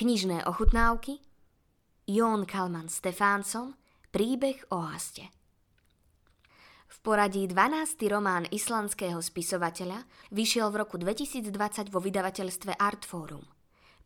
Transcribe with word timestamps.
Knižné 0.00 0.48
ochutnávky 0.48 1.20
Jón 2.08 2.48
Kalman 2.48 2.88
Stefánson 2.88 3.76
Príbeh 4.08 4.56
o 4.72 4.80
haste 4.80 5.28
V 6.88 6.96
poradí 7.04 7.44
12. 7.44 8.00
román 8.08 8.48
islandského 8.48 9.20
spisovateľa 9.20 10.08
vyšiel 10.32 10.72
v 10.72 10.76
roku 10.80 10.96
2020 10.96 11.92
vo 11.92 12.00
vydavateľstve 12.00 12.80
Artforum. 12.80 13.44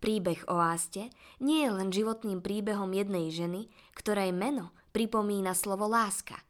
Príbeh 0.02 0.42
o 0.50 0.58
haste 0.58 1.14
nie 1.38 1.62
je 1.62 1.70
len 1.70 1.94
životným 1.94 2.42
príbehom 2.42 2.90
jednej 2.90 3.30
ženy, 3.30 3.70
ktorej 3.94 4.34
meno 4.34 4.74
pripomína 4.90 5.54
slovo 5.54 5.86
láska. 5.86 6.42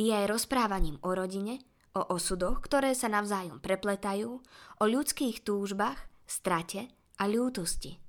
Je 0.00 0.16
aj 0.16 0.32
rozprávaním 0.32 0.96
o 1.04 1.12
rodine, 1.12 1.60
o 1.92 2.08
osudoch, 2.08 2.64
ktoré 2.64 2.96
sa 2.96 3.12
navzájom 3.12 3.60
prepletajú, 3.60 4.40
o 4.80 4.84
ľudských 4.88 5.44
túžbách, 5.44 6.08
strate 6.24 6.88
a 7.20 7.28
ľútosti. 7.28 8.07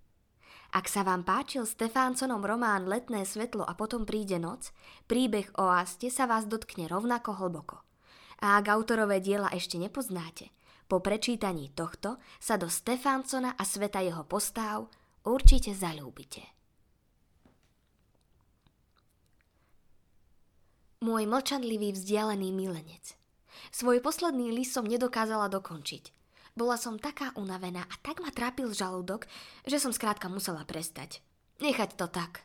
Ak 0.69 0.85
sa 0.85 1.01
vám 1.01 1.25
páčil 1.25 1.65
Stefánsonom 1.65 2.45
román 2.45 2.85
Letné 2.85 3.25
svetlo 3.25 3.65
a 3.65 3.73
potom 3.73 4.05
príde 4.05 4.37
noc, 4.37 4.69
príbeh 5.09 5.49
o 5.57 5.65
Aste 5.65 6.13
sa 6.13 6.29
vás 6.29 6.45
dotkne 6.45 6.85
rovnako 6.85 7.41
hlboko. 7.41 7.81
A 8.45 8.61
ak 8.61 8.69
autorové 8.69 9.17
diela 9.17 9.49
ešte 9.49 9.81
nepoznáte, 9.81 10.53
po 10.85 11.01
prečítaní 11.01 11.73
tohto 11.73 12.21
sa 12.37 12.61
do 12.61 12.69
Stefánsona 12.69 13.57
a 13.57 13.63
sveta 13.65 13.97
jeho 14.05 14.21
postáv 14.29 14.93
určite 15.25 15.73
zalúbite. 15.73 16.45
Môj 21.01 21.25
mlčanlivý 21.25 21.97
vzdialený 21.97 22.53
milenec. 22.53 23.17
Svoj 23.73 24.05
posledný 24.05 24.53
list 24.53 24.77
som 24.77 24.85
nedokázala 24.85 25.49
dokončiť– 25.49 26.13
bola 26.59 26.75
som 26.75 26.99
taká 26.99 27.31
unavená 27.39 27.87
a 27.87 27.95
tak 28.03 28.19
ma 28.19 28.27
trápil 28.35 28.75
žalúdok, 28.75 29.31
že 29.63 29.79
som 29.79 29.95
skrátka 29.95 30.27
musela 30.27 30.67
prestať. 30.67 31.23
Nechať 31.63 31.95
to 31.95 32.11
tak. 32.11 32.43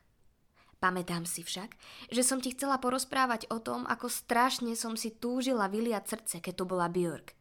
Pamätám 0.79 1.27
si 1.27 1.43
však, 1.43 1.75
že 2.15 2.23
som 2.23 2.39
ti 2.39 2.55
chcela 2.55 2.79
porozprávať 2.79 3.51
o 3.51 3.59
tom, 3.59 3.83
ako 3.91 4.07
strašne 4.07 4.79
som 4.79 4.95
si 4.95 5.11
túžila 5.11 5.67
vyliať 5.67 6.15
srdce, 6.15 6.37
keď 6.39 6.55
tu 6.61 6.65
bola 6.69 6.87
Björk. 6.87 7.35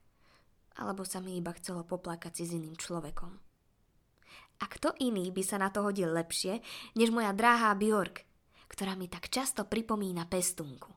Alebo 0.79 1.05
sa 1.05 1.21
mi 1.21 1.37
iba 1.37 1.53
chcelo 1.53 1.85
poplakať 1.85 2.41
si 2.41 2.43
s 2.49 2.55
iným 2.57 2.73
človekom. 2.73 3.35
A 4.63 4.65
kto 4.65 4.95
iný 5.03 5.29
by 5.29 5.43
sa 5.43 5.59
na 5.59 5.67
to 5.67 5.83
hodil 5.83 6.15
lepšie, 6.15 6.63
než 6.95 7.11
moja 7.11 7.35
dráhá 7.35 7.75
Björk, 7.75 8.23
ktorá 8.71 8.95
mi 8.95 9.11
tak 9.11 9.27
často 9.27 9.67
pripomína 9.67 10.23
pestunku. 10.25 10.89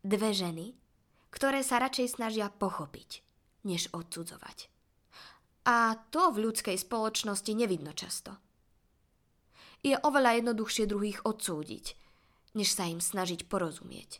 Dve 0.00 0.32
ženy, 0.32 0.72
ktoré 1.28 1.60
sa 1.60 1.78
radšej 1.84 2.16
snažia 2.16 2.48
pochopiť, 2.48 3.20
než 3.68 3.92
odsudzovať. 3.92 4.71
A 5.62 5.94
to 6.10 6.34
v 6.34 6.50
ľudskej 6.50 6.74
spoločnosti 6.74 7.52
nevidno 7.54 7.94
často. 7.94 8.34
Je 9.82 9.94
oveľa 9.94 10.42
jednoduchšie 10.42 10.90
druhých 10.90 11.22
odsúdiť, 11.22 11.94
než 12.54 12.74
sa 12.74 12.86
im 12.86 12.98
snažiť 12.98 13.46
porozumieť. 13.46 14.18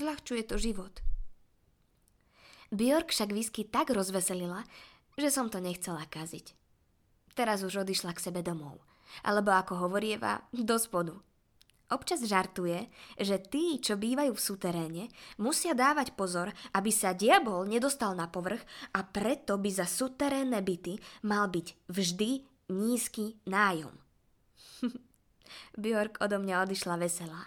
Zľahčuje 0.00 0.42
to 0.48 0.56
život. 0.56 1.04
Bjork 2.72 3.12
však 3.12 3.34
whisky 3.34 3.68
tak 3.68 3.92
rozveselila, 3.92 4.64
že 5.18 5.28
som 5.28 5.52
to 5.52 5.60
nechcela 5.60 6.06
kaziť. 6.08 6.56
Teraz 7.36 7.60
už 7.60 7.84
odišla 7.84 8.16
k 8.16 8.30
sebe 8.30 8.40
domov, 8.40 8.80
alebo 9.26 9.52
ako 9.52 9.76
hovorieva, 9.88 10.44
do 10.54 10.76
spodu. 10.80 11.18
Občas 11.90 12.22
žartuje, 12.22 12.86
že 13.18 13.42
tí, 13.42 13.82
čo 13.82 13.98
bývajú 13.98 14.30
v 14.30 14.44
suteréne, 14.46 15.04
musia 15.42 15.74
dávať 15.74 16.14
pozor, 16.14 16.54
aby 16.70 16.94
sa 16.94 17.18
diabol 17.18 17.66
nedostal 17.66 18.14
na 18.14 18.30
povrch 18.30 18.62
a 18.94 19.02
preto 19.02 19.58
by 19.58 19.70
za 19.74 19.90
suterénne 19.90 20.62
byty 20.62 21.02
mal 21.26 21.50
byť 21.50 21.90
vždy 21.90 22.30
nízky 22.70 23.42
nájom. 23.50 23.90
Bjork 25.82 26.22
odo 26.22 26.38
mňa 26.38 26.62
odišla 26.62 26.94
veselá. 26.94 27.42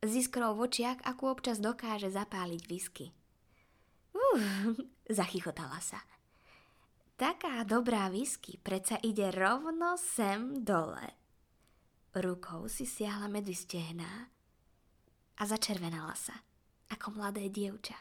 Z 0.00 0.24
iskrou 0.24 0.56
v 0.56 0.64
očiach, 0.64 1.04
akú 1.04 1.28
občas 1.28 1.60
dokáže 1.60 2.08
zapáliť 2.08 2.62
whisky. 2.64 3.12
Uf, 4.16 4.40
zachychotala 5.20 5.76
sa. 5.84 6.00
Taká 7.20 7.62
dobrá 7.68 8.08
whisky 8.08 8.56
predsa 8.64 8.96
ide 9.04 9.28
rovno 9.28 10.00
sem 10.00 10.64
dole. 10.64 11.23
Rukou 12.14 12.70
si 12.70 12.86
siahla 12.86 13.26
medzi 13.26 13.58
stehná 13.58 14.30
a 15.34 15.42
začervenala 15.42 16.14
sa, 16.14 16.46
ako 16.94 17.18
mladé 17.18 17.50
dievča. 17.50 17.98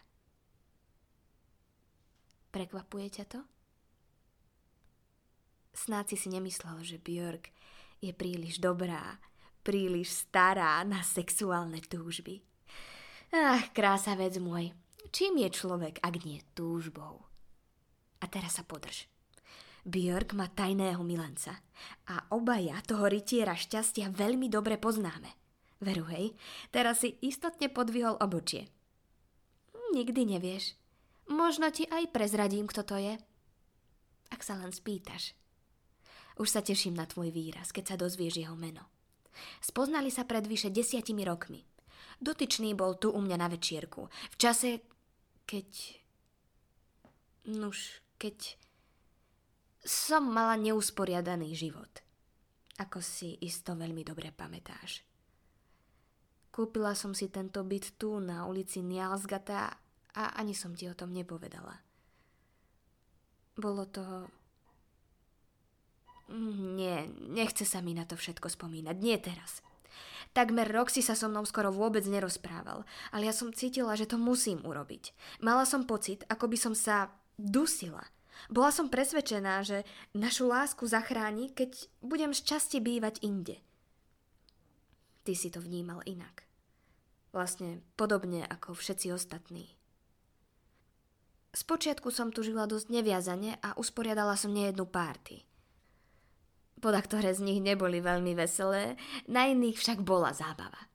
Prekvapuje 2.53 3.09
ťa 3.09 3.25
to? 3.25 3.41
Snáď 5.73 6.13
si 6.13 6.17
si 6.21 6.29
nemyslel, 6.29 6.85
že 6.85 7.01
Björk 7.01 7.49
je 8.05 8.13
príliš 8.13 8.61
dobrá, 8.61 9.17
príliš 9.65 10.29
stará 10.29 10.85
na 10.85 11.01
sexuálne 11.01 11.81
túžby. 11.81 12.45
Ach, 13.33 13.65
krása 13.73 14.13
vec 14.13 14.37
môj, 14.37 14.77
čím 15.09 15.41
je 15.41 15.49
človek, 15.49 15.97
ak 16.05 16.21
nie 16.21 16.45
túžbou? 16.53 17.25
A 18.21 18.29
teraz 18.29 18.61
sa 18.61 18.63
podrž. 18.63 19.09
Björk 19.83 20.31
má 20.31 20.47
tajného 20.47 21.03
milenca 21.03 21.59
a 22.07 22.23
obaja 22.31 22.79
toho 22.87 23.03
rytiera 23.11 23.51
šťastia 23.51 24.15
veľmi 24.15 24.47
dobre 24.47 24.79
poznáme. 24.79 25.27
Veru 25.83 26.07
hej, 26.07 26.31
teraz 26.71 27.03
si 27.03 27.19
istotne 27.19 27.67
podvihol 27.67 28.15
obočie. 28.23 28.71
Nikdy 29.91 30.23
nevieš. 30.23 30.79
Možno 31.27 31.67
ti 31.75 31.83
aj 31.83 32.15
prezradím, 32.15 32.71
kto 32.71 32.87
to 32.87 32.95
je. 32.95 33.19
Ak 34.31 34.39
sa 34.39 34.55
len 34.55 34.71
spýtaš. 34.71 35.35
Už 36.39 36.47
sa 36.47 36.63
teším 36.63 36.95
na 36.95 37.03
tvoj 37.03 37.29
výraz, 37.35 37.75
keď 37.75 37.93
sa 37.93 37.95
dozvieš 37.99 38.39
jeho 38.39 38.55
meno. 38.55 38.87
Spoznali 39.59 40.09
sa 40.09 40.23
pred 40.23 40.47
vyše 40.47 40.71
desiatimi 40.71 41.27
rokmi. 41.27 41.61
Dotyčný 42.23 42.71
bol 42.73 42.95
tu 42.95 43.11
u 43.11 43.19
mňa 43.19 43.37
na 43.37 43.47
večierku. 43.51 44.07
V 44.07 44.35
čase, 44.39 44.79
keď... 45.43 45.67
Nuž, 47.51 47.99
keď 48.15 48.55
som 49.83 50.31
mala 50.31 50.55
neusporiadaný 50.55 51.51
život. 51.59 51.91
Ako 52.79 53.03
si 53.03 53.35
isto 53.43 53.75
veľmi 53.75 54.01
dobre 54.01 54.31
pamätáš. 54.31 55.03
Kúpila 56.49 56.95
som 56.95 57.11
si 57.11 57.27
tento 57.27 57.61
byt 57.67 57.99
tu 57.99 58.17
na 58.23 58.47
ulici 58.47 58.79
Nialsgata 58.79 59.75
a 60.15 60.23
ani 60.39 60.55
som 60.55 60.73
ti 60.73 60.87
o 60.87 60.95
tom 60.95 61.11
nepovedala. 61.11 61.83
Bolo 63.59 63.83
to... 63.91 64.03
Nie, 66.73 67.05
nechce 67.19 67.67
sa 67.67 67.83
mi 67.83 67.93
na 67.93 68.07
to 68.07 68.17
všetko 68.17 68.49
spomínať. 68.49 68.95
Nie 68.97 69.19
teraz. 69.19 69.61
Takmer 70.33 70.65
rok 70.65 70.89
si 70.89 71.05
sa 71.05 71.13
so 71.13 71.29
mnou 71.29 71.45
skoro 71.45 71.69
vôbec 71.69 72.01
nerozprával, 72.09 72.87
ale 73.13 73.29
ja 73.29 73.33
som 73.35 73.53
cítila, 73.53 73.93
že 73.93 74.09
to 74.09 74.17
musím 74.17 74.65
urobiť. 74.65 75.13
Mala 75.45 75.67
som 75.67 75.85
pocit, 75.85 76.25
ako 76.25 76.49
by 76.49 76.57
som 76.57 76.73
sa 76.73 77.11
dusila– 77.37 78.01
bola 78.51 78.69
som 78.73 78.91
presvedčená, 78.91 79.63
že 79.63 79.87
našu 80.11 80.49
lásku 80.49 80.83
zachráni, 80.83 81.53
keď 81.53 81.87
budem 82.03 82.31
z 82.35 82.41
časti 82.43 82.77
bývať 82.83 83.23
inde. 83.23 83.57
Ty 85.23 85.33
si 85.37 85.47
to 85.47 85.63
vnímal 85.63 86.03
inak. 86.03 86.43
Vlastne 87.31 87.81
podobne 87.95 88.43
ako 88.45 88.75
všetci 88.75 89.15
ostatní. 89.15 89.73
Spočiatku 91.53 92.09
som 92.09 92.33
tu 92.33 92.41
žila 92.41 92.65
dosť 92.65 92.89
neviazane 92.89 93.61
a 93.61 93.77
usporiadala 93.77 94.33
som 94.35 94.51
nejednú 94.51 94.89
párty. 94.89 95.45
Poda 96.81 96.99
ktoré 96.99 97.31
z 97.31 97.45
nich 97.45 97.63
neboli 97.63 98.03
veľmi 98.03 98.35
veselé, 98.35 98.99
na 99.29 99.47
iných 99.47 99.79
však 99.79 100.03
bola 100.03 100.35
zábava. 100.35 100.91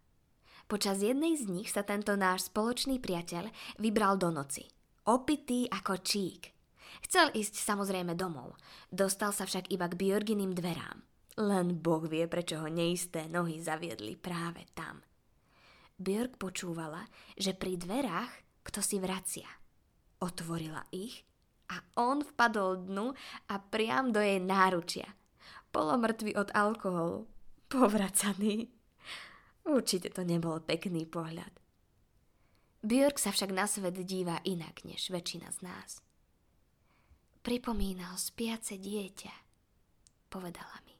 Počas 0.68 1.00
jednej 1.00 1.32
z 1.38 1.48
nich 1.48 1.72
sa 1.72 1.80
tento 1.80 2.12
náš 2.12 2.52
spoločný 2.52 3.00
priateľ 3.00 3.48
vybral 3.80 4.20
do 4.20 4.28
noci. 4.28 4.68
Opitý 5.08 5.64
ako 5.64 6.04
čík– 6.04 6.52
Chcel 7.04 7.30
ísť 7.34 7.58
samozrejme 7.62 8.18
domov. 8.18 8.58
Dostal 8.90 9.30
sa 9.30 9.46
však 9.46 9.70
iba 9.70 9.86
k 9.86 9.98
Björginým 9.98 10.54
dverám. 10.54 11.04
Len 11.38 11.78
Boh 11.78 12.02
vie, 12.02 12.26
prečo 12.26 12.58
ho 12.58 12.66
neisté 12.66 13.30
nohy 13.30 13.62
zaviedli 13.62 14.18
práve 14.18 14.66
tam. 14.74 14.98
Björk 15.98 16.38
počúvala, 16.38 17.06
že 17.38 17.54
pri 17.54 17.78
dverách 17.78 18.48
kto 18.68 18.84
si 18.84 19.00
vracia. 19.00 19.48
Otvorila 20.20 20.84
ich 20.92 21.24
a 21.72 21.80
on 21.96 22.20
vpadol 22.20 22.84
dnu 22.84 23.16
a 23.48 23.54
priam 23.56 24.12
do 24.12 24.20
jej 24.20 24.36
náručia. 24.42 25.08
Polomrtvý 25.72 26.36
od 26.36 26.52
alkoholu. 26.52 27.24
Povracaný. 27.72 28.68
Určite 29.64 30.12
to 30.12 30.24
nebol 30.24 30.60
pekný 30.60 31.08
pohľad. 31.08 31.52
Björk 32.84 33.16
sa 33.16 33.32
však 33.32 33.52
na 33.52 33.64
svet 33.64 33.96
díva 34.04 34.40
inak 34.44 34.84
než 34.84 35.08
väčšina 35.12 35.48
z 35.54 35.60
nás 35.64 35.90
pripomínal 37.48 38.12
spiace 38.20 38.76
dieťa, 38.76 39.32
povedala 40.28 40.84
mi. 40.84 40.92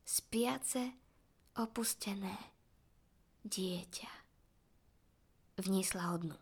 Spiace, 0.00 0.96
opustené 1.60 2.32
dieťa. 3.44 4.08
Vniesla 5.60 6.16
ho. 6.16 6.32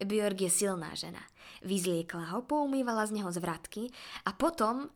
Björg 0.00 0.40
je 0.40 0.48
silná 0.48 0.96
žena. 0.96 1.20
Vyzliekla 1.60 2.32
ho, 2.32 2.40
poumývala 2.40 3.04
z 3.04 3.20
neho 3.20 3.28
zvratky 3.28 3.92
a 4.24 4.32
potom... 4.32 4.88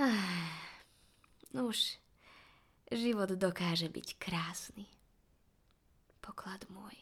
Ah, 0.00 0.56
Nuž, 1.52 2.00
život 2.88 3.36
dokáže 3.36 3.92
byť 3.92 4.16
krásny. 4.16 4.88
Poklad 6.24 6.64
môj. 6.72 6.96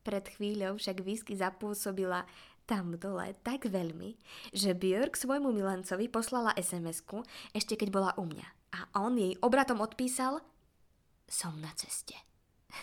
Pred 0.00 0.36
chvíľou 0.36 0.76
však 0.76 1.00
whisky 1.00 1.36
zapôsobila 1.36 2.24
tam 2.64 2.96
dole 2.96 3.36
tak 3.44 3.68
veľmi, 3.68 4.16
že 4.56 4.72
Björk 4.72 5.20
svojmu 5.20 5.52
milancovi 5.52 6.08
poslala 6.08 6.56
sms 6.56 7.04
ešte 7.52 7.76
keď 7.76 7.88
bola 7.92 8.10
u 8.16 8.24
mňa. 8.24 8.48
A 8.74 8.80
on 9.04 9.14
jej 9.20 9.36
obratom 9.44 9.84
odpísal 9.84 10.40
Som 11.28 11.60
na 11.60 11.70
ceste. 11.76 12.16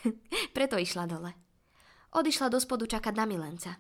Preto 0.56 0.78
išla 0.78 1.10
dole. 1.10 1.34
Odišla 2.14 2.54
do 2.54 2.60
spodu 2.62 2.86
čakať 2.88 3.14
na 3.18 3.26
milenca. 3.26 3.78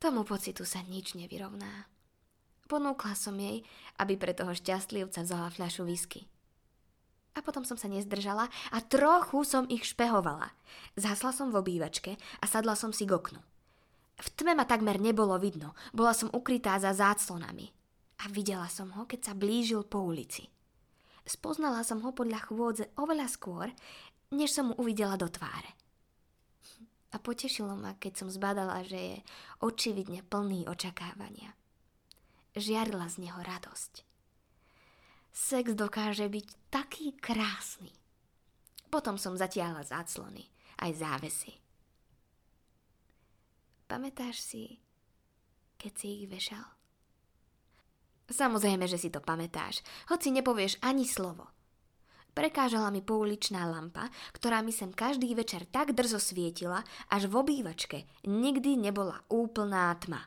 Tomu 0.00 0.24
pocitu 0.24 0.64
sa 0.64 0.80
nič 0.84 1.12
nevyrovná. 1.12 1.88
Ponúkla 2.70 3.12
som 3.18 3.36
jej, 3.36 3.66
aby 3.98 4.14
pre 4.16 4.32
toho 4.32 4.54
šťastlivca 4.54 5.26
vzala 5.26 5.52
fľašu 5.52 5.84
whisky. 5.84 6.30
A 7.34 7.44
potom 7.44 7.62
som 7.62 7.78
sa 7.78 7.86
nezdržala 7.86 8.48
a 8.74 8.78
trochu 8.82 9.44
som 9.46 9.68
ich 9.70 9.86
špehovala. 9.86 10.50
Zhasla 10.98 11.30
som 11.30 11.52
v 11.52 11.62
obývačke 11.62 12.16
a 12.16 12.44
sadla 12.46 12.74
som 12.74 12.90
si 12.90 13.06
k 13.06 13.14
oknu. 13.14 13.49
V 14.20 14.28
tme 14.36 14.52
ma 14.52 14.68
takmer 14.68 15.00
nebolo 15.00 15.40
vidno, 15.40 15.72
bola 15.96 16.12
som 16.12 16.28
ukrytá 16.28 16.76
za 16.76 16.92
záclonami. 16.92 17.72
A 18.20 18.28
videla 18.28 18.68
som 18.68 18.92
ho, 18.92 19.08
keď 19.08 19.32
sa 19.32 19.34
blížil 19.34 19.80
po 19.88 20.04
ulici. 20.04 20.44
Spoznala 21.24 21.80
som 21.80 22.04
ho 22.04 22.12
podľa 22.12 22.52
chôdze 22.52 22.84
oveľa 23.00 23.32
skôr, 23.32 23.72
než 24.36 24.52
som 24.52 24.72
mu 24.72 24.74
uvidela 24.76 25.16
do 25.16 25.24
tváre. 25.24 25.72
A 27.10 27.16
potešilo 27.18 27.74
ma, 27.74 27.96
keď 27.96 28.22
som 28.22 28.28
zbadala, 28.28 28.84
že 28.86 28.98
je 28.98 29.16
očividne 29.64 30.20
plný 30.22 30.68
očakávania. 30.68 31.56
Žiarila 32.54 33.08
z 33.08 33.16
neho 33.24 33.40
radosť. 33.40 34.04
Sex 35.30 35.74
dokáže 35.78 36.26
byť 36.26 36.46
taký 36.68 37.14
krásny. 37.18 37.94
Potom 38.90 39.14
som 39.14 39.38
zatiahla 39.38 39.86
záclony, 39.86 40.50
aj 40.82 40.90
závesy. 40.98 41.59
Pamätáš 43.90 44.38
si, 44.38 44.78
keď 45.74 45.92
si 45.98 46.22
ich 46.22 46.30
vešal? 46.30 46.62
Samozrejme, 48.30 48.86
že 48.86 48.94
si 48.94 49.10
to 49.10 49.18
pamätáš, 49.18 49.82
hoci 50.06 50.30
nepovieš 50.30 50.78
ani 50.78 51.02
slovo. 51.02 51.50
Prekážala 52.30 52.94
mi 52.94 53.02
pouličná 53.02 53.66
lampa, 53.66 54.06
ktorá 54.30 54.62
mi 54.62 54.70
sem 54.70 54.94
každý 54.94 55.34
večer 55.34 55.66
tak 55.66 55.90
drzo 55.90 56.22
svietila, 56.22 56.86
až 57.10 57.26
v 57.26 57.42
obývačke 57.42 58.06
nikdy 58.30 58.78
nebola 58.78 59.26
úplná 59.26 59.90
tma. 59.98 60.22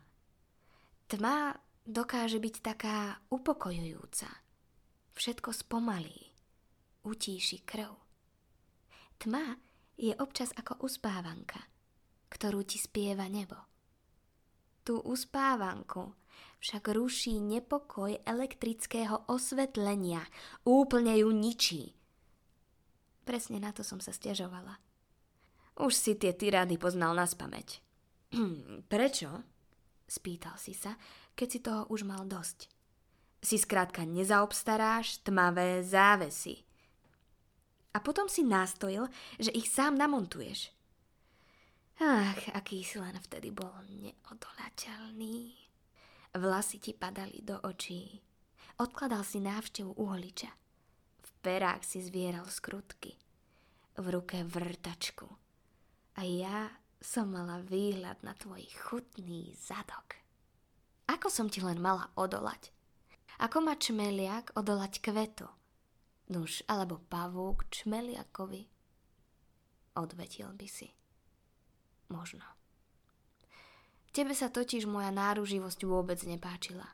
Tma 1.07 1.55
dokáže 1.87 2.43
byť 2.43 2.55
taká 2.59 3.23
upokojujúca. 3.31 4.27
Všetko 5.15 5.55
spomalí, 5.55 6.35
utíši 7.07 7.63
krv. 7.63 7.95
Tma 9.23 9.55
je 9.95 10.11
občas 10.19 10.51
ako 10.51 10.83
uspávanka, 10.83 11.63
ktorú 12.33 12.65
ti 12.65 12.81
spieva 12.81 13.29
nebo. 13.29 13.53
Tú 14.81 14.97
uspávanku 15.05 16.17
však 16.57 16.89
ruší 16.97 17.37
nepokoj 17.37 18.17
elektrického 18.25 19.29
osvetlenia, 19.29 20.25
úplne 20.65 21.13
ju 21.21 21.29
ničí. 21.29 21.93
Presne 23.23 23.61
na 23.61 23.69
to 23.69 23.85
som 23.85 24.01
sa 24.01 24.09
stiažovala. 24.09 24.81
Už 25.77 25.93
si 25.93 26.17
tie 26.17 26.33
tyrády 26.33 26.81
poznal 26.81 27.13
na 27.13 27.29
spameť. 27.29 27.79
Prečo? 28.91 29.29
Spýtal 30.09 30.57
si 30.57 30.73
sa, 30.73 30.97
keď 31.37 31.47
si 31.47 31.59
toho 31.61 31.85
už 31.93 32.03
mal 32.03 32.25
dosť 32.25 32.73
si 33.43 33.59
skrátka 33.59 34.07
nezaobstaráš 34.07 35.19
tmavé 35.27 35.83
závesy. 35.83 36.63
A 37.93 37.99
potom 37.99 38.31
si 38.31 38.41
nástojil, 38.41 39.11
že 39.37 39.51
ich 39.53 39.69
sám 39.69 39.99
namontuješ. 39.99 40.71
Ach, 42.01 42.41
aký 42.57 42.81
si 42.81 42.97
len 42.97 43.13
vtedy 43.21 43.53
bol 43.53 43.73
neodolateľný. 43.85 45.53
Vlasy 46.33 46.81
ti 46.81 46.97
padali 46.97 47.45
do 47.45 47.61
očí. 47.61 48.17
Odkladal 48.81 49.21
si 49.21 49.37
návštevu 49.37 49.93
uholiča. 50.01 50.49
V 51.21 51.29
perách 51.45 51.85
si 51.85 52.01
zvieral 52.01 52.49
skrutky. 52.49 53.13
V 53.93 54.05
ruke 54.09 54.41
vrtačku. 54.41 55.29
A 56.17 56.25
ja 56.25 56.73
som 56.97 57.29
mala 57.29 57.61
výhľad 57.61 58.25
na 58.25 58.33
tvoj 58.33 58.65
chutný 58.73 59.53
zadok. 59.53 60.17
Ako 61.05 61.29
som 61.29 61.51
ti 61.53 61.61
len 61.61 61.77
mala 61.77 62.09
odolať? 62.17 62.73
Ako 63.37 63.61
má 63.61 63.77
čmeliak 63.77 64.57
odolať 64.57 64.97
kvetu? 65.03 65.45
Nuž, 66.33 66.65
alebo 66.65 66.97
pavúk 67.05 67.69
čmeliakovi? 67.69 68.65
Odvetil 69.93 70.49
by 70.57 70.65
si. 70.65 70.89
Možno. 72.13 72.45
Tebe 74.13 74.37
sa 74.37 74.53
totiž 74.53 74.85
moja 74.85 75.09
náruživosť 75.09 75.89
vôbec 75.89 76.21
nepáčila. 76.29 76.85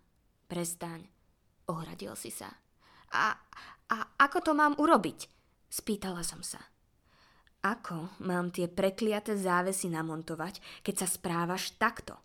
Prestaň. 0.47 1.03
Ohradil 1.67 2.15
si 2.15 2.31
sa. 2.31 2.47
A, 3.11 3.35
a 3.91 3.97
ako 4.15 4.39
to 4.39 4.51
mám 4.55 4.79
urobiť? 4.79 5.27
Spýtala 5.67 6.23
som 6.23 6.39
sa. 6.39 6.63
Ako 7.59 8.15
mám 8.23 8.55
tie 8.55 8.71
prekliaté 8.71 9.35
závesy 9.35 9.91
namontovať, 9.91 10.63
keď 10.79 11.03
sa 11.03 11.07
správaš 11.11 11.75
takto? 11.75 12.15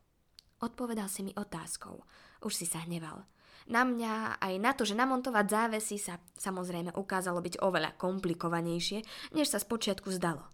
Odpovedal 0.62 1.10
si 1.10 1.26
mi 1.26 1.34
otázkou. 1.34 1.98
Už 2.46 2.54
si 2.54 2.70
sa 2.70 2.86
hneval. 2.86 3.26
Na 3.66 3.82
mňa 3.82 4.38
aj 4.38 4.54
na 4.62 4.70
to, 4.78 4.86
že 4.86 4.94
namontovať 4.94 5.46
závesy 5.50 5.98
sa 5.98 6.22
samozrejme 6.38 6.94
ukázalo 6.94 7.42
byť 7.42 7.58
oveľa 7.58 7.98
komplikovanejšie, 7.98 9.02
než 9.34 9.50
sa 9.50 9.58
spočiatku 9.58 10.14
zdalo. 10.14 10.46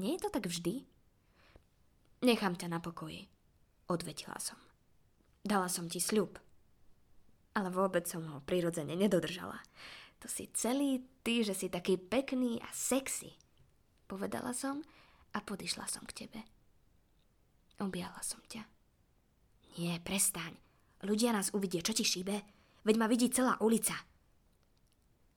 Nie 0.00 0.16
je 0.16 0.24
to 0.24 0.30
tak 0.32 0.48
vždy? 0.48 0.95
Nechám 2.26 2.58
ťa 2.58 2.66
na 2.66 2.82
pokoji, 2.82 3.30
odvetila 3.86 4.34
som. 4.42 4.58
Dala 5.46 5.70
som 5.70 5.86
ti 5.86 6.02
sľub. 6.02 6.42
Ale 7.54 7.70
vôbec 7.70 8.02
som 8.10 8.26
ho 8.26 8.42
prirodzene 8.42 8.98
nedodržala. 8.98 9.62
To 10.18 10.26
si 10.26 10.50
celý 10.50 11.06
ty, 11.22 11.46
že 11.46 11.54
si 11.54 11.70
taký 11.70 11.94
pekný 11.94 12.58
a 12.58 12.68
sexy. 12.74 13.30
Povedala 14.10 14.50
som 14.50 14.82
a 15.30 15.38
podišla 15.38 15.86
som 15.86 16.02
k 16.02 16.26
tebe. 16.26 16.42
Objala 17.78 18.18
som 18.26 18.42
ťa. 18.50 18.66
Nie, 19.78 20.02
prestaň. 20.02 20.58
Ľudia 21.06 21.30
nás 21.30 21.54
uvidia, 21.54 21.78
čo 21.78 21.94
ti 21.94 22.02
šíbe? 22.02 22.42
Veď 22.82 22.94
ma 22.98 23.06
vidí 23.06 23.30
celá 23.30 23.54
ulica. 23.62 23.94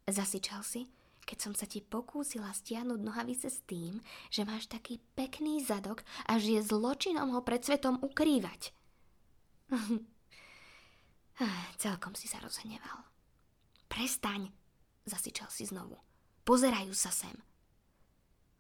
Zasičal 0.10 0.66
si, 0.66 0.90
keď 1.30 1.38
som 1.46 1.54
sa 1.54 1.70
ti 1.70 1.86
pokúsila 1.86 2.50
stiahnuť 2.50 2.98
nohavice 3.06 3.54
s 3.54 3.62
tým, 3.70 4.02
že 4.34 4.50
máš 4.50 4.66
taký 4.66 4.98
pekný 5.14 5.62
zadok 5.62 6.02
a 6.26 6.42
že 6.42 6.58
je 6.58 6.66
zločinom 6.66 7.30
ho 7.38 7.46
pred 7.46 7.62
svetom 7.62 8.02
ukrývať. 8.02 8.74
Celkom 11.86 12.18
si 12.18 12.26
sa 12.26 12.42
rozhneval. 12.42 13.06
Prestaň, 13.86 14.50
zasičal 15.06 15.54
si 15.54 15.70
znovu. 15.70 16.02
Pozerajú 16.42 16.98
sa 16.98 17.14
sem. 17.14 17.38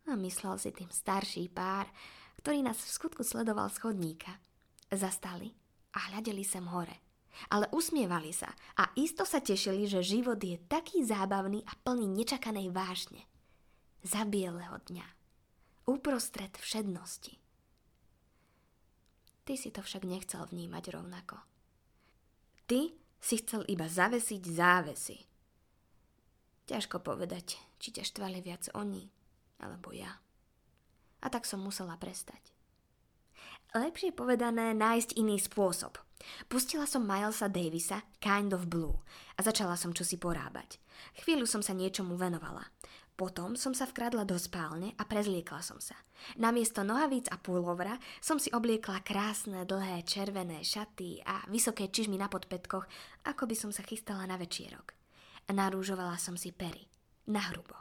A 0.05 0.13
myslel 0.13 0.61
si 0.61 0.69
tým 0.69 0.93
starší 0.93 1.49
pár, 1.49 1.89
ktorý 2.37 2.61
nás 2.61 2.77
v 2.77 2.93
skutku 2.93 3.25
sledoval 3.25 3.73
z 3.73 3.81
chodníka. 3.81 4.37
Zastali 4.93 5.57
a 5.97 6.13
hľadeli 6.13 6.45
sem 6.45 6.65
hore. 6.69 7.08
Ale 7.47 7.71
usmievali 7.71 8.35
sa 8.35 8.51
a 8.75 8.91
isto 8.99 9.23
sa 9.23 9.39
tešili, 9.39 9.87
že 9.87 10.03
život 10.03 10.41
je 10.41 10.59
taký 10.67 11.05
zábavný 11.07 11.63
a 11.63 11.73
plný 11.85 12.09
nečakanej 12.11 12.73
vážne. 12.73 13.23
Za 14.03 14.27
bieleho 14.27 14.79
dňa. 14.87 15.07
Uprostred 15.87 16.53
všednosti. 16.59 17.39
Ty 19.47 19.53
si 19.57 19.73
to 19.73 19.81
však 19.81 20.05
nechcel 20.05 20.45
vnímať 20.45 20.83
rovnako. 20.93 21.41
Ty 22.69 22.93
si 23.17 23.35
chcel 23.41 23.65
iba 23.65 23.89
zavesiť 23.89 24.41
závesy. 24.45 25.17
Ťažko 26.69 27.01
povedať, 27.01 27.57
či 27.81 27.89
ťa 27.89 28.05
štvali 28.05 28.45
viac 28.45 28.69
oni, 28.77 29.09
alebo 29.57 29.89
ja. 29.89 30.21
A 31.19 31.27
tak 31.33 31.49
som 31.49 31.65
musela 31.65 31.97
prestať. 31.97 32.53
Lepšie 33.73 34.13
povedané, 34.13 34.77
nájsť 34.77 35.17
iný 35.17 35.41
spôsob. 35.41 35.97
Pustila 36.47 36.85
som 36.85 37.05
Milesa 37.07 37.47
Davisa 37.47 38.03
Kind 38.19 38.51
of 38.51 38.67
Blue 38.67 38.99
a 39.35 39.43
začala 39.43 39.79
som 39.79 39.95
čosi 39.95 40.19
porábať. 40.19 40.79
Chvíľu 41.23 41.47
som 41.47 41.63
sa 41.63 41.71
niečomu 41.75 42.19
venovala. 42.19 42.67
Potom 43.19 43.59
som 43.59 43.75
sa 43.75 43.83
vkradla 43.83 44.23
do 44.23 44.39
spálne 44.39 44.95
a 44.95 45.03
prezliekla 45.03 45.59
som 45.59 45.75
sa. 45.83 45.99
Namiesto 46.39 46.87
nohavíc 46.87 47.27
a 47.27 47.35
púlovra 47.35 47.99
som 48.23 48.39
si 48.39 48.47
obliekla 48.47 49.03
krásne, 49.03 49.67
dlhé, 49.67 50.07
červené 50.07 50.63
šaty 50.63 51.27
a 51.27 51.43
vysoké 51.51 51.91
čižmy 51.91 52.15
na 52.15 52.31
podpetkoch, 52.31 52.87
ako 53.27 53.43
by 53.43 53.55
som 53.59 53.75
sa 53.75 53.83
chystala 53.83 54.23
na 54.23 54.39
večierok. 54.39 54.95
Narúžovala 55.51 56.15
som 56.15 56.39
si 56.39 56.55
pery. 56.55 56.87
Na 57.27 57.43
hrubo. 57.51 57.75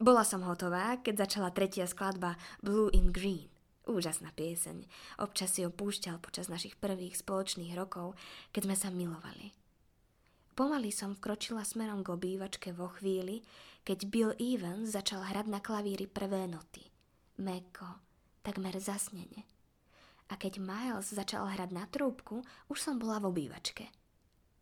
Bola 0.00 0.24
som 0.24 0.40
hotová, 0.48 0.96
keď 1.04 1.28
začala 1.28 1.52
tretia 1.52 1.84
skladba 1.84 2.40
Blue 2.64 2.88
in 2.96 3.12
Green. 3.12 3.49
Úžasná 3.88 4.28
pieseň. 4.36 4.84
Občas 5.16 5.56
si 5.56 5.64
ho 5.64 5.72
púšťal 5.72 6.20
počas 6.20 6.52
našich 6.52 6.76
prvých 6.76 7.16
spoločných 7.16 7.72
rokov, 7.72 8.12
keď 8.52 8.62
sme 8.68 8.76
sa 8.76 8.88
milovali. 8.92 9.56
Pomaly 10.52 10.92
som 10.92 11.16
vkročila 11.16 11.64
smerom 11.64 12.04
k 12.04 12.12
obývačke 12.12 12.76
vo 12.76 12.92
chvíli, 12.92 13.40
keď 13.80 13.98
Bill 14.12 14.32
Evans 14.36 14.92
začal 14.92 15.24
hrať 15.24 15.46
na 15.48 15.64
klavíri 15.64 16.04
prvé 16.04 16.44
noty. 16.44 16.84
Meko, 17.40 17.88
takmer 18.44 18.76
zasnene. 18.76 19.48
A 20.28 20.36
keď 20.36 20.60
Miles 20.60 21.10
začal 21.10 21.48
hrať 21.48 21.72
na 21.72 21.88
trúbku, 21.88 22.44
už 22.68 22.78
som 22.78 23.00
bola 23.00 23.18
v 23.18 23.32
obývačke. 23.32 23.88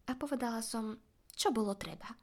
A 0.06 0.14
povedala 0.14 0.62
som, 0.62 0.96
čo 1.34 1.50
bolo 1.50 1.74
treba. 1.74 2.14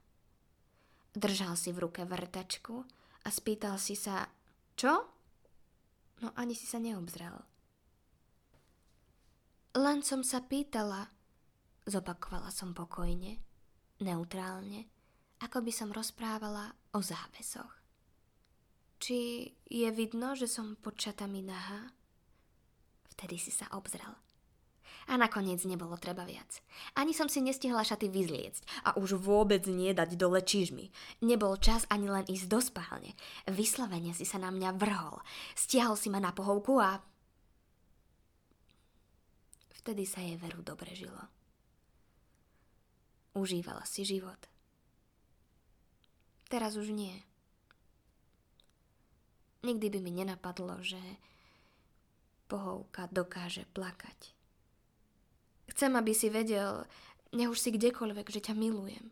Držal 1.12 1.54
si 1.60 1.70
v 1.70 1.86
ruke 1.86 2.02
vrtačku 2.02 2.82
a 3.24 3.28
spýtal 3.28 3.76
si 3.76 3.94
sa, 3.94 4.26
čo? 4.74 5.15
No 6.24 6.32
ani 6.32 6.56
si 6.56 6.64
sa 6.64 6.80
neobzrel. 6.80 7.36
Len 9.76 10.00
som 10.00 10.24
sa 10.24 10.40
pýtala, 10.40 11.12
zopakovala 11.84 12.48
som 12.48 12.72
pokojne 12.72 13.36
neutrálne, 14.00 14.88
ako 15.44 15.60
by 15.60 15.72
som 15.72 15.92
rozprávala 15.92 16.72
o 16.96 17.04
závesoch. 17.04 17.84
Či 18.96 19.52
je 19.68 19.88
vidno, 19.92 20.32
že 20.32 20.48
som 20.48 20.80
pod 20.80 20.96
šatami 20.96 21.44
nahá? 21.44 21.92
Vtedy 23.12 23.36
si 23.36 23.52
sa 23.52 23.68
obzrel. 23.76 24.25
A 25.06 25.14
nakoniec 25.14 25.62
nebolo 25.62 25.94
treba 25.94 26.26
viac. 26.26 26.58
Ani 26.98 27.14
som 27.14 27.30
si 27.30 27.38
nestihla 27.38 27.86
šaty 27.86 28.10
vyzliecť 28.10 28.90
a 28.90 28.98
už 28.98 29.14
vôbec 29.22 29.62
nie 29.70 29.94
dať 29.94 30.18
dole 30.18 30.42
čižmy. 30.42 30.90
Nebol 31.22 31.54
čas 31.62 31.86
ani 31.86 32.10
len 32.10 32.26
ísť 32.26 32.46
do 32.50 32.58
spálne. 32.58 33.14
Vyslovene 33.46 34.10
si 34.10 34.26
sa 34.26 34.42
na 34.42 34.50
mňa 34.50 34.74
vrhol. 34.74 35.22
Stiahol 35.54 35.94
si 35.94 36.10
ma 36.10 36.18
na 36.18 36.34
pohovku 36.34 36.82
a... 36.82 36.98
Vtedy 39.78 40.02
sa 40.02 40.18
jej 40.18 40.34
veru 40.34 40.66
dobre 40.66 40.90
žilo. 40.98 41.22
Užívala 43.38 43.86
si 43.86 44.02
život. 44.02 44.38
Teraz 46.50 46.74
už 46.74 46.90
nie. 46.90 47.14
Nikdy 49.62 49.86
by 49.86 49.98
mi 50.02 50.10
nenapadlo, 50.10 50.82
že 50.82 50.98
pohovka 52.50 53.10
dokáže 53.10 53.66
plakať. 53.74 54.35
Chcem, 55.70 55.92
aby 55.98 56.12
si 56.14 56.30
vedel, 56.30 56.86
nech 57.34 57.50
už 57.50 57.58
si 57.58 57.74
kdekoľvek, 57.74 58.26
že 58.30 58.40
ťa 58.50 58.54
milujem. 58.54 59.10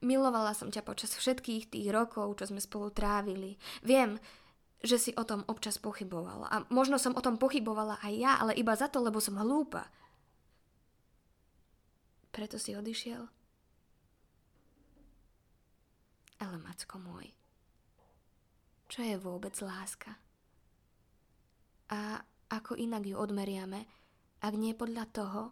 Milovala 0.00 0.56
som 0.56 0.72
ťa 0.72 0.82
počas 0.82 1.12
všetkých 1.14 1.70
tých 1.70 1.88
rokov, 1.92 2.40
čo 2.40 2.50
sme 2.50 2.60
spolu 2.60 2.88
trávili. 2.90 3.60
Viem, 3.84 4.16
že 4.84 5.00
si 5.00 5.10
o 5.16 5.24
tom 5.24 5.44
občas 5.48 5.80
pochybovala. 5.80 6.46
A 6.52 6.56
možno 6.68 7.00
som 7.00 7.16
o 7.16 7.24
tom 7.24 7.40
pochybovala 7.40 8.00
aj 8.04 8.12
ja, 8.12 8.32
ale 8.36 8.56
iba 8.56 8.76
za 8.76 8.88
to, 8.92 9.00
lebo 9.00 9.20
som 9.20 9.40
hlúpa. 9.40 9.88
Preto 12.34 12.60
si 12.60 12.76
odišiel? 12.76 13.24
Ale 16.42 16.58
Macko 16.60 16.98
môj, 17.00 17.30
čo 18.90 19.00
je 19.00 19.16
vôbec 19.16 19.54
láska? 19.64 20.18
A 21.88 22.20
ako 22.52 22.76
inak 22.76 23.06
ju 23.06 23.16
odmeriame, 23.16 23.86
ak 24.44 24.52
nie 24.58 24.76
podľa 24.76 25.08
toho, 25.14 25.42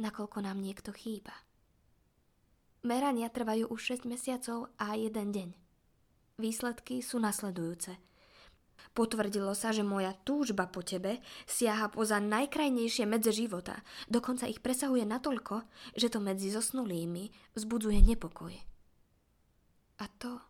nakoľko 0.00 0.44
nám 0.44 0.60
niekto 0.60 0.92
chýba? 0.92 1.32
Merania 2.86 3.26
trvajú 3.26 3.66
už 3.72 3.98
6 3.98 4.06
mesiacov 4.06 4.70
a 4.78 4.94
jeden 4.94 5.34
deň. 5.34 5.48
Výsledky 6.38 7.02
sú 7.02 7.18
nasledujúce. 7.18 7.98
Potvrdilo 8.94 9.52
sa, 9.52 9.76
že 9.76 9.84
moja 9.84 10.16
túžba 10.24 10.68
po 10.68 10.80
tebe 10.80 11.20
siaha 11.44 11.92
poza 11.92 12.16
najkrajnejšie 12.22 13.04
medze 13.04 13.32
života, 13.32 13.82
dokonca 14.08 14.48
ich 14.48 14.64
presahuje 14.64 15.04
natoľko, 15.04 15.68
že 15.96 16.08
to 16.08 16.22
medzi 16.22 16.48
zosnulými 16.48 17.28
vzbudzuje 17.56 18.00
nepokoj. 18.00 18.54
A 20.00 20.04
to 20.20 20.40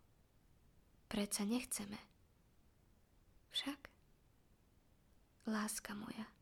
predsa 1.11 1.47
nechceme. 1.47 1.99
Však? 3.55 3.81
Láska 5.47 5.95
moja. 5.95 6.36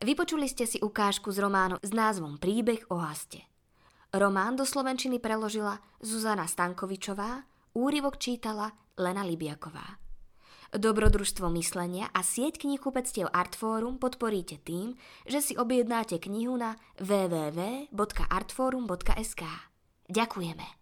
Vypočuli 0.00 0.48
ste 0.48 0.64
si 0.64 0.80
ukážku 0.80 1.28
z 1.28 1.44
románu 1.44 1.76
s 1.84 1.92
názvom 1.92 2.40
Príbeh 2.40 2.88
o 2.88 2.96
haste. 2.96 3.44
Román 4.16 4.56
do 4.56 4.64
slovenčiny 4.64 5.20
preložila 5.20 5.76
Zuzana 6.00 6.48
Stankovičová, 6.48 7.44
úryvok 7.76 8.16
čítala 8.16 8.72
Lena 8.96 9.28
Libiaková. 9.28 10.00
Dobrodružstvo 10.72 11.52
myslenia 11.52 12.08
a 12.16 12.24
sieť 12.24 12.64
knihkupectiev 12.64 13.28
Artforum 13.28 14.00
podporíte 14.00 14.56
tým, 14.64 14.96
že 15.28 15.44
si 15.44 15.52
objednáte 15.52 16.16
knihu 16.16 16.56
na 16.56 16.80
www.artforum.sk. 16.96 19.42
Ďakujeme. 20.08 20.79